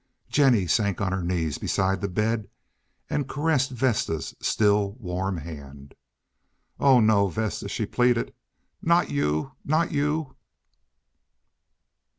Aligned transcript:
Jennie 0.31 0.65
sank 0.65 0.99
on 0.99 1.11
her 1.11 1.21
knees 1.21 1.59
beside 1.59 2.01
the 2.01 2.09
bed 2.09 2.49
and 3.07 3.29
caressed 3.29 3.69
Vesta's 3.69 4.33
still 4.41 4.93
warm 4.93 5.37
hand. 5.37 5.93
"Oh 6.79 6.99
no, 6.99 7.27
Vesta," 7.27 7.69
she 7.69 7.85
pleaded. 7.85 8.33
"Not 8.81 9.11
you! 9.11 9.51
Not 9.63 9.91
you!" 9.91 10.37